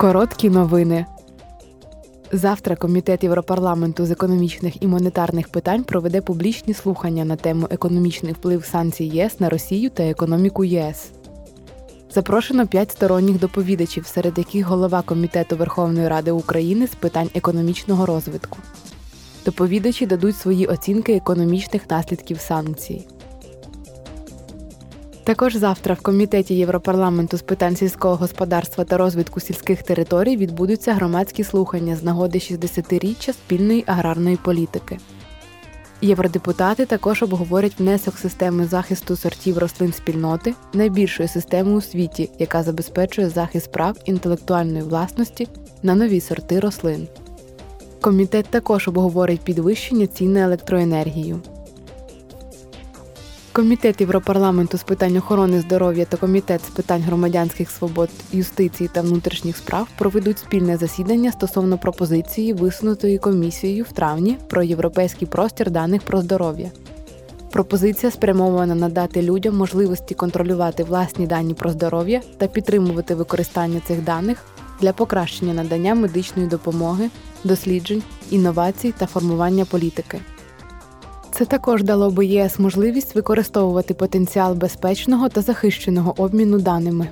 Короткі 0.00 0.50
новини. 0.50 1.06
Завтра 2.32 2.76
Комітет 2.76 3.24
Європарламенту 3.24 4.06
з 4.06 4.10
економічних 4.10 4.82
і 4.82 4.86
монетарних 4.86 5.48
питань 5.48 5.84
проведе 5.84 6.20
публічні 6.20 6.74
слухання 6.74 7.24
на 7.24 7.36
тему 7.36 7.66
економічний 7.70 8.32
вплив 8.32 8.64
санкцій 8.64 9.04
ЄС 9.04 9.40
на 9.40 9.48
Росію 9.48 9.90
та 9.90 10.02
економіку 10.02 10.64
ЄС. 10.64 11.10
Запрошено 12.10 12.66
п'ять 12.66 12.90
сторонніх 12.90 13.38
доповідачів, 13.38 14.06
серед 14.06 14.38
яких 14.38 14.66
голова 14.66 15.02
Комітету 15.02 15.56
Верховної 15.56 16.08
Ради 16.08 16.30
України 16.30 16.86
з 16.86 16.94
питань 16.94 17.30
економічного 17.34 18.06
розвитку. 18.06 18.58
Доповідачі 19.44 20.06
дадуть 20.06 20.36
свої 20.36 20.66
оцінки 20.66 21.16
економічних 21.16 21.90
наслідків 21.90 22.40
санкцій. 22.40 23.06
Також 25.24 25.56
завтра 25.56 25.94
в 25.94 26.00
Комітеті 26.00 26.54
Європарламенту 26.54 27.36
з 27.36 27.42
питань 27.42 27.76
сільського 27.76 28.16
господарства 28.16 28.84
та 28.84 28.96
розвитку 28.96 29.40
сільських 29.40 29.82
територій 29.82 30.36
відбудуться 30.36 30.94
громадські 30.94 31.44
слухання 31.44 31.96
з 31.96 32.02
нагоди 32.02 32.38
60-річчя 32.38 33.32
спільної 33.32 33.84
аграрної 33.86 34.36
політики. 34.36 34.98
Євродепутати 36.02 36.86
також 36.86 37.22
обговорять 37.22 37.78
внесок 37.78 38.18
системи 38.18 38.66
захисту 38.66 39.16
сортів 39.16 39.58
рослин 39.58 39.92
спільноти, 39.92 40.54
найбільшої 40.72 41.28
системи 41.28 41.72
у 41.72 41.80
світі, 41.80 42.30
яка 42.38 42.62
забезпечує 42.62 43.28
захист 43.28 43.72
прав 43.72 43.96
інтелектуальної 44.04 44.82
власності 44.82 45.48
на 45.82 45.94
нові 45.94 46.20
сорти 46.20 46.60
рослин. 46.60 47.08
Комітет 48.00 48.46
також 48.46 48.88
обговорить 48.88 49.40
підвищення 49.40 50.06
цін 50.06 50.32
на 50.32 50.40
електроенергію. 50.40 51.40
Комітет 53.60 54.00
Європарламенту 54.00 54.78
з 54.78 54.82
питань 54.82 55.16
охорони 55.16 55.60
здоров'я 55.60 56.04
та 56.04 56.16
комітет 56.16 56.60
з 56.64 56.68
питань 56.68 57.02
громадянських 57.02 57.70
свобод, 57.70 58.08
юстиції 58.32 58.90
та 58.92 59.00
внутрішніх 59.00 59.56
справ 59.56 59.88
проведуть 59.98 60.38
спільне 60.38 60.76
засідання 60.76 61.32
стосовно 61.32 61.78
пропозиції, 61.78 62.52
висунутої 62.52 63.18
комісією 63.18 63.84
в 63.84 63.92
травні 63.92 64.36
про 64.48 64.62
європейський 64.62 65.28
простір 65.28 65.70
даних 65.70 66.02
про 66.02 66.20
здоров'я. 66.20 66.70
Пропозиція 67.50 68.12
спрямована 68.12 68.74
надати 68.74 69.22
людям 69.22 69.56
можливості 69.56 70.14
контролювати 70.14 70.84
власні 70.84 71.26
дані 71.26 71.54
про 71.54 71.70
здоров'я 71.70 72.20
та 72.38 72.46
підтримувати 72.46 73.14
використання 73.14 73.80
цих 73.86 74.04
даних 74.04 74.44
для 74.80 74.92
покращення 74.92 75.54
надання 75.54 75.94
медичної 75.94 76.48
допомоги, 76.48 77.10
досліджень, 77.44 78.02
інновацій 78.30 78.94
та 78.98 79.06
формування 79.06 79.64
політики. 79.64 80.20
Це 81.40 81.46
також 81.46 81.82
дало 81.82 82.10
би 82.10 82.26
ЄС 82.26 82.58
можливість 82.58 83.14
використовувати 83.14 83.94
потенціал 83.94 84.54
безпечного 84.54 85.28
та 85.28 85.40
захищеного 85.40 86.14
обміну 86.16 86.58
даними. 86.58 87.08